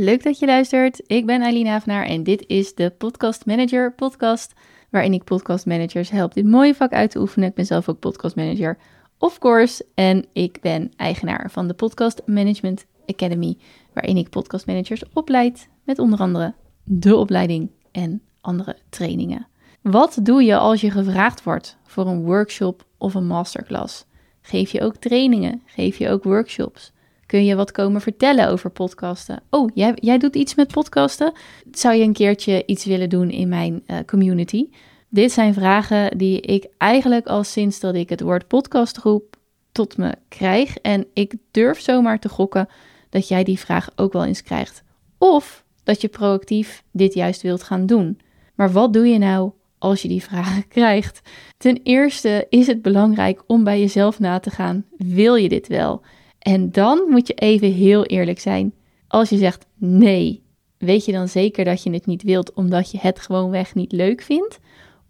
[0.00, 1.02] leuk dat je luistert.
[1.06, 4.52] Ik ben Eileen Havenaar en dit is de Podcast Manager podcast,
[4.90, 7.48] waarin ik podcast managers help dit mooie vak uit te oefenen.
[7.48, 8.78] Ik ben zelf ook podcast manager,
[9.18, 13.56] of course, en ik ben eigenaar van de Podcast Management Academy,
[13.92, 16.54] waarin ik podcast managers opleid met onder andere
[16.84, 19.46] de opleiding en andere trainingen.
[19.82, 24.06] Wat doe je als je gevraagd wordt voor een workshop of een masterclass?
[24.40, 25.62] Geef je ook trainingen?
[25.66, 26.92] Geef je ook workshops?
[27.30, 29.42] Kun je wat komen vertellen over podcasten?
[29.50, 31.32] Oh, jij, jij doet iets met podcasten?
[31.72, 34.68] Zou je een keertje iets willen doen in mijn uh, community?
[35.08, 39.36] Dit zijn vragen die ik eigenlijk al sinds dat ik het woord podcast roep
[39.72, 40.76] tot me krijg.
[40.76, 42.68] En ik durf zomaar te gokken
[43.10, 44.82] dat jij die vraag ook wel eens krijgt.
[45.18, 48.20] Of dat je proactief dit juist wilt gaan doen.
[48.54, 51.20] Maar wat doe je nou als je die vragen krijgt?
[51.56, 56.02] Ten eerste is het belangrijk om bij jezelf na te gaan: wil je dit wel?
[56.40, 58.74] En dan moet je even heel eerlijk zijn.
[59.08, 60.42] Als je zegt nee,
[60.78, 64.22] weet je dan zeker dat je het niet wilt omdat je het gewoonweg niet leuk
[64.22, 64.58] vindt?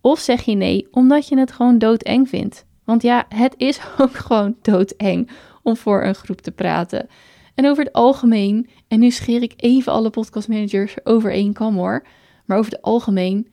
[0.00, 2.64] Of zeg je nee omdat je het gewoon doodeng vindt?
[2.84, 5.30] Want ja, het is ook gewoon doodeng
[5.62, 7.08] om voor een groep te praten.
[7.54, 12.06] En over het algemeen, en nu scheer ik even alle podcastmanagers over één kam hoor,
[12.44, 13.48] maar over het algemeen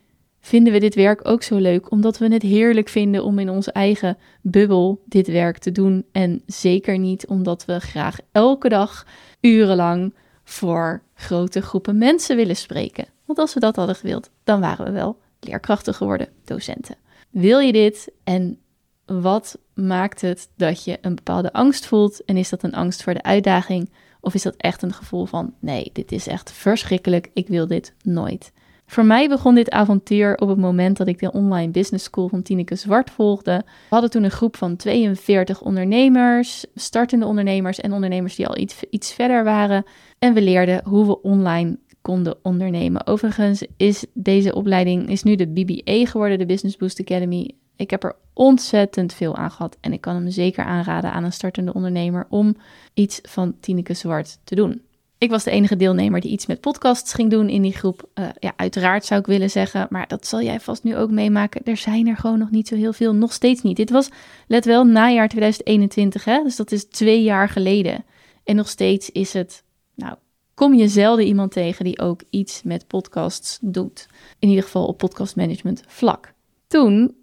[0.47, 3.71] vinden we dit werk ook zo leuk, omdat we het heerlijk vinden om in onze
[3.71, 6.05] eigen bubbel dit werk te doen.
[6.11, 9.05] En zeker niet omdat we graag elke dag
[9.41, 13.05] urenlang voor grote groepen mensen willen spreken.
[13.25, 16.95] Want als we dat hadden gewild, dan waren we wel leerkrachten geworden, docenten.
[17.29, 18.59] Wil je dit en
[19.05, 22.25] wat maakt het dat je een bepaalde angst voelt?
[22.25, 23.89] En is dat een angst voor de uitdaging?
[24.19, 27.93] Of is dat echt een gevoel van: nee, dit is echt verschrikkelijk, ik wil dit
[28.03, 28.51] nooit?
[28.89, 32.41] Voor mij begon dit avontuur op het moment dat ik de online business school van
[32.41, 33.63] Tineke Zwart volgde.
[33.65, 38.83] We hadden toen een groep van 42 ondernemers, startende ondernemers en ondernemers die al iets,
[38.89, 39.85] iets verder waren.
[40.19, 43.07] En we leerden hoe we online konden ondernemen.
[43.07, 47.51] Overigens is deze opleiding is nu de BBA geworden, de Business Boost Academy.
[47.75, 51.33] Ik heb er ontzettend veel aan gehad en ik kan hem zeker aanraden aan een
[51.33, 52.55] startende ondernemer om
[52.93, 54.81] iets van Tineke Zwart te doen.
[55.19, 58.09] Ik was de enige deelnemer die iets met podcasts ging doen in die groep.
[58.15, 61.61] Uh, ja, uiteraard zou ik willen zeggen, maar dat zal jij vast nu ook meemaken.
[61.63, 63.75] Er zijn er gewoon nog niet zo heel veel, nog steeds niet.
[63.75, 64.09] Dit was,
[64.47, 66.43] let wel, najaar 2021, hè?
[66.43, 68.05] dus dat is twee jaar geleden.
[68.43, 69.63] En nog steeds is het,
[69.95, 70.15] nou,
[70.53, 74.07] kom je zelden iemand tegen die ook iets met podcasts doet.
[74.39, 76.33] In ieder geval op podcastmanagement vlak.
[76.67, 77.15] Toen,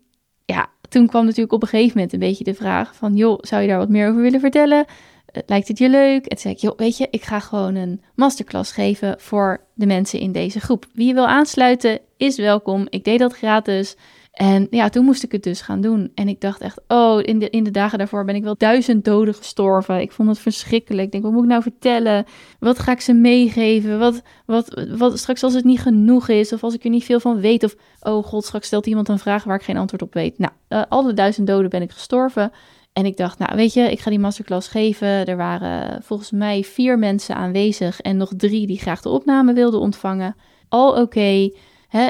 [0.45, 3.63] ja, toen kwam natuurlijk op een gegeven moment een beetje de vraag van, joh, zou
[3.63, 4.85] je daar wat meer over willen vertellen?
[5.35, 6.23] Eh, lijkt het je leuk?
[6.23, 9.87] En toen zei ik, joh, weet je, ik ga gewoon een masterclass geven voor de
[9.87, 10.87] mensen in deze groep.
[10.93, 12.87] Wie wil aansluiten, is welkom.
[12.89, 13.97] Ik deed dat gratis.
[14.33, 16.13] En ja, toen moest ik het dus gaan doen.
[16.15, 19.05] En ik dacht echt, oh, in de, in de dagen daarvoor ben ik wel duizend
[19.05, 20.01] doden gestorven.
[20.01, 21.05] Ik vond het verschrikkelijk.
[21.05, 22.25] Ik denk, wat moet ik nou vertellen?
[22.59, 23.99] Wat ga ik ze meegeven?
[23.99, 27.21] Wat, wat, wat straks als het niet genoeg is, of als ik er niet veel
[27.21, 30.15] van weet, of oh god, straks stelt iemand een vraag waar ik geen antwoord op
[30.15, 30.39] weet.
[30.39, 32.53] Nou, uh, alle duizend doden ben ik gestorven.
[32.95, 35.27] En ik dacht, nou weet je, ik ga die masterclass geven.
[35.27, 39.81] Er waren volgens mij vier mensen aanwezig en nog drie die graag de opname wilden
[39.81, 40.37] ontvangen.
[40.69, 41.51] Al oké,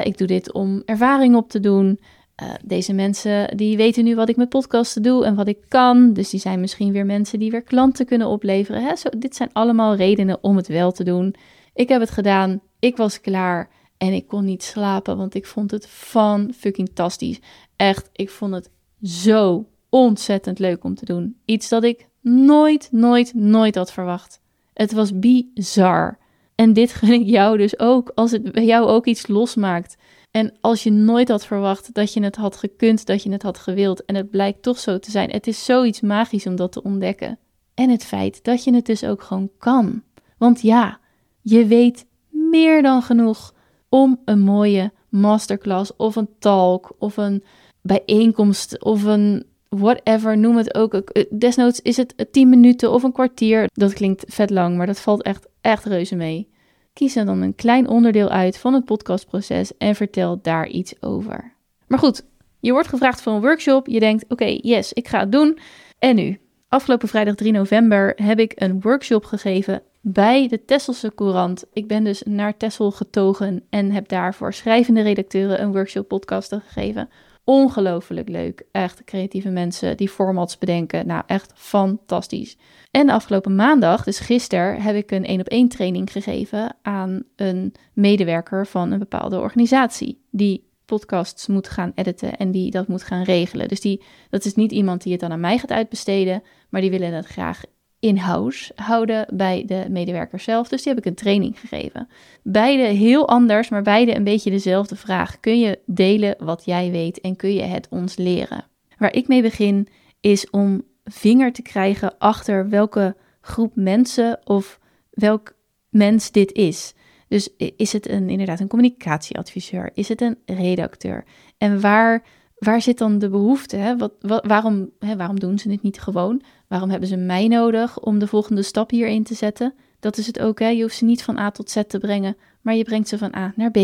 [0.03, 1.99] ik doe dit om ervaring op te doen.
[2.43, 6.13] Uh, deze mensen die weten nu wat ik met podcasten doe en wat ik kan.
[6.13, 8.83] Dus die zijn misschien weer mensen die weer klanten kunnen opleveren.
[8.83, 8.95] Hè?
[8.95, 11.35] Zo, dit zijn allemaal redenen om het wel te doen.
[11.73, 15.71] Ik heb het gedaan, ik was klaar en ik kon niet slapen, want ik vond
[15.71, 17.39] het van fucking fantastisch.
[17.75, 18.69] Echt, ik vond het
[19.01, 21.37] zo ontzettend leuk om te doen.
[21.45, 24.39] Iets dat ik nooit, nooit, nooit had verwacht.
[24.73, 26.17] Het was bizar.
[26.55, 29.95] En dit gun ik jou dus ook, als het bij jou ook iets losmaakt.
[30.31, 33.57] En als je nooit had verwacht dat je het had gekund, dat je het had
[33.57, 35.29] gewild, en het blijkt toch zo te zijn.
[35.29, 37.39] Het is zoiets magisch om dat te ontdekken.
[37.73, 40.03] En het feit dat je het dus ook gewoon kan.
[40.37, 40.99] Want ja,
[41.41, 43.53] je weet meer dan genoeg
[43.89, 47.43] om een mooie masterclass of een talk of een
[47.81, 49.45] bijeenkomst of een
[49.77, 50.93] whatever, noem het ook.
[50.93, 53.69] Eh, desnoods is het 10 minuten of een kwartier.
[53.73, 56.49] Dat klinkt vet lang, maar dat valt echt, echt reuze mee.
[56.93, 61.53] Kies er dan een klein onderdeel uit van het podcastproces en vertel daar iets over.
[61.87, 62.25] Maar goed,
[62.59, 63.87] je wordt gevraagd voor een workshop.
[63.87, 65.59] Je denkt, oké, yes, ik ga het doen.
[65.99, 66.39] En nu?
[66.69, 71.65] Afgelopen vrijdag 3 november heb ik een workshop gegeven bij de Tesselse Courant.
[71.73, 76.61] Ik ben dus naar Tessel getogen en heb daar voor schrijvende redacteuren een workshop podcasten
[76.61, 77.09] gegeven
[77.45, 78.65] Ongelooflijk leuk.
[78.71, 81.07] Echt creatieve mensen die formats bedenken.
[81.07, 82.57] Nou, echt fantastisch.
[82.91, 87.73] En afgelopen maandag, dus gisteren, heb ik een één op één training gegeven aan een
[87.93, 90.21] medewerker van een bepaalde organisatie.
[90.31, 93.67] Die podcasts moet gaan editen en die dat moet gaan regelen.
[93.67, 96.89] Dus die, dat is niet iemand die het dan aan mij gaat uitbesteden, maar die
[96.89, 97.61] willen het graag
[98.05, 100.67] in-house houden bij de medewerker zelf.
[100.67, 102.07] Dus die heb ik een training gegeven.
[102.43, 105.39] Beide heel anders, maar beide een beetje dezelfde vraag.
[105.39, 108.65] Kun je delen wat jij weet en kun je het ons leren?
[108.97, 109.87] Waar ik mee begin
[110.19, 114.79] is om vinger te krijgen achter welke groep mensen of
[115.09, 115.55] welk
[115.89, 116.93] mens dit is.
[117.27, 119.91] Dus is het een, inderdaad een communicatieadviseur?
[119.93, 121.25] Is het een redacteur?
[121.57, 122.23] En waar,
[122.57, 123.75] waar zit dan de behoefte?
[123.75, 123.97] Hè?
[123.97, 126.41] Wat, waarom, hè, waarom doen ze dit niet gewoon?
[126.67, 129.73] Waarom hebben ze mij nodig om de volgende stap hierin te zetten?
[129.99, 130.59] Dat is het ook.
[130.59, 130.67] Hè?
[130.67, 133.35] Je hoeft ze niet van A tot Z te brengen, maar je brengt ze van
[133.35, 133.77] A naar B.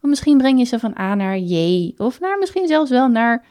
[0.00, 1.92] Of misschien breng je ze van A naar J.
[1.96, 3.44] Of naar misschien zelfs wel naar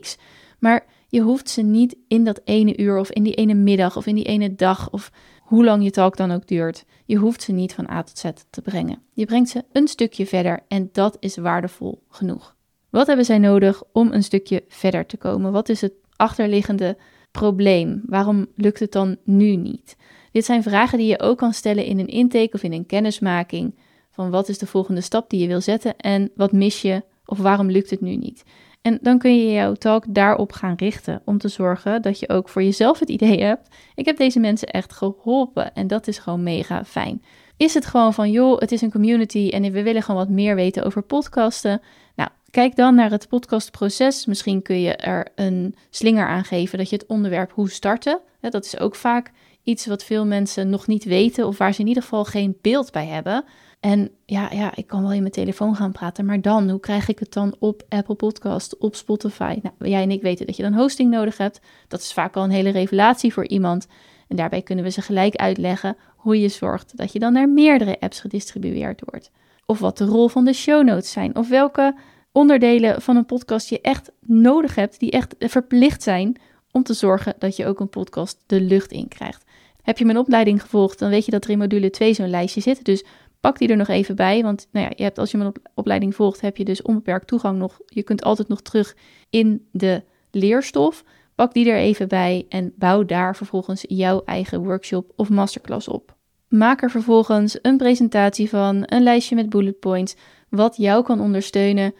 [0.00, 0.16] X.
[0.58, 4.06] Maar je hoeft ze niet in dat ene uur of in die ene middag of
[4.06, 5.10] in die ene dag of
[5.40, 6.84] hoe lang je talk dan ook duurt.
[7.04, 9.02] Je hoeft ze niet van A tot Z te brengen.
[9.12, 12.53] Je brengt ze een stukje verder en dat is waardevol genoeg.
[12.94, 15.52] Wat hebben zij nodig om een stukje verder te komen?
[15.52, 16.96] Wat is het achterliggende
[17.30, 18.02] probleem?
[18.06, 19.96] Waarom lukt het dan nu niet?
[20.32, 23.74] Dit zijn vragen die je ook kan stellen in een intake of in een kennismaking.
[24.10, 27.38] Van wat is de volgende stap die je wil zetten en wat mis je of
[27.38, 28.44] waarom lukt het nu niet?
[28.82, 32.48] En dan kun je jouw talk daarop gaan richten om te zorgen dat je ook
[32.48, 36.42] voor jezelf het idee hebt: ik heb deze mensen echt geholpen en dat is gewoon
[36.42, 37.22] mega fijn.
[37.56, 40.54] Is het gewoon van joh, het is een community en we willen gewoon wat meer
[40.54, 41.80] weten over podcasten?
[42.16, 44.26] Nou, kijk dan naar het podcastproces.
[44.26, 48.20] Misschien kun je er een slinger aan geven dat je het onderwerp hoe starten.
[48.40, 49.30] Dat is ook vaak
[49.62, 52.92] iets wat veel mensen nog niet weten of waar ze in ieder geval geen beeld
[52.92, 53.44] bij hebben.
[53.80, 57.08] En ja, ja, ik kan wel in mijn telefoon gaan praten, maar dan, hoe krijg
[57.08, 59.58] ik het dan op Apple Podcast, op Spotify?
[59.62, 61.60] Nou, jij en ik weten dat je dan hosting nodig hebt.
[61.88, 63.86] Dat is vaak al een hele revelatie voor iemand.
[64.28, 68.00] En daarbij kunnen we ze gelijk uitleggen hoe je zorgt dat je dan naar meerdere
[68.00, 69.30] apps gedistribueerd wordt.
[69.66, 71.36] Of wat de rol van de show notes zijn.
[71.36, 71.94] Of welke
[72.34, 76.36] onderdelen van een podcast je echt nodig hebt, die echt verplicht zijn
[76.70, 79.44] om te zorgen dat je ook een podcast de lucht in krijgt.
[79.82, 82.60] Heb je mijn opleiding gevolgd, dan weet je dat er in module 2 zo'n lijstje
[82.60, 82.84] zit.
[82.84, 83.04] Dus
[83.40, 84.42] pak die er nog even bij.
[84.42, 87.58] Want nou ja, je hebt, als je mijn opleiding volgt, heb je dus onbeperkt toegang
[87.58, 87.80] nog.
[87.86, 88.96] Je kunt altijd nog terug
[89.30, 91.04] in de leerstof.
[91.34, 96.16] Pak die er even bij en bouw daar vervolgens jouw eigen workshop of masterclass op.
[96.48, 100.16] Maak er vervolgens een presentatie van, een lijstje met bullet points,
[100.48, 101.94] wat jou kan ondersteunen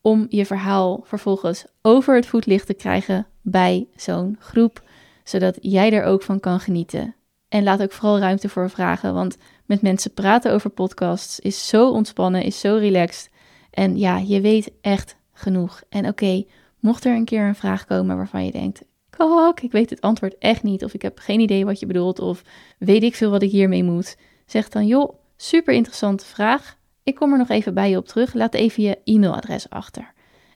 [0.00, 4.82] om je verhaal vervolgens over het voetlicht te krijgen bij zo'n groep,
[5.24, 7.14] zodat jij er ook van kan genieten.
[7.48, 11.90] En laat ook vooral ruimte voor vragen, want met mensen praten over podcasts is zo
[11.90, 13.30] ontspannen, is zo relaxed.
[13.70, 15.82] En ja, je weet echt genoeg.
[15.88, 16.44] En oké,
[16.80, 20.38] mocht er een keer een vraag komen waarvan je denkt: Kok, ik weet het antwoord
[20.38, 22.42] echt niet, of ik heb geen idee wat je bedoelt, of
[22.78, 24.16] weet ik veel wat ik hiermee moet,
[24.46, 26.78] zeg dan: joh, super interessante vraag.
[27.02, 28.34] Ik kom er nog even bij je op terug.
[28.34, 30.12] Laat even je e-mailadres achter.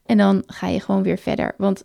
[0.06, 1.55] En dan ga je gewoon weer verder.
[1.56, 1.85] Want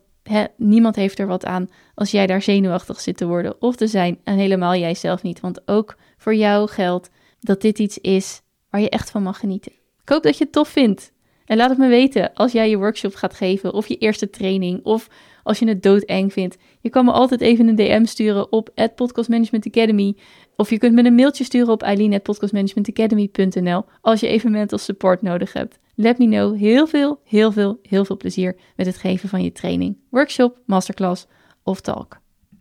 [0.58, 4.20] niemand heeft er wat aan als jij daar zenuwachtig zit te worden of te zijn.
[4.24, 5.40] En helemaal jij zelf niet.
[5.40, 7.10] Want ook voor jou geldt
[7.40, 9.72] dat dit iets is waar je echt van mag genieten.
[10.02, 11.12] Ik hoop dat je het tof vindt.
[11.46, 14.84] En laat het me weten als jij je workshop gaat geven of je eerste training
[14.84, 15.08] of
[15.44, 16.58] als je het doodeng vindt.
[16.82, 20.16] Je kan me altijd even een DM sturen op Podcast Management Academy.
[20.56, 25.54] Of je kunt me een mailtje sturen op eileen.podcastmanagementacademy.nl als je even mental support nodig
[25.54, 25.80] hebt.
[25.96, 26.58] Let me know.
[26.58, 31.28] Heel veel, heel veel, heel veel plezier met het geven van je training, workshop, masterclass
[31.64, 32.19] of talk.